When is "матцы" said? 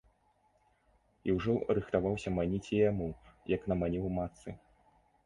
4.17-4.49